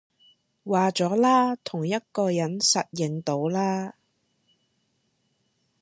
[0.65, 3.93] 話咗啦，同一個人實認到啦